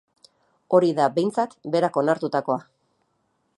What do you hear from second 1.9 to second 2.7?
onartutakoa.